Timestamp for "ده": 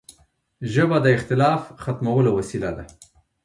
2.77-2.83